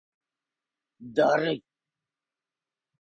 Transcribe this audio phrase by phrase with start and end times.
[0.99, 1.63] だるい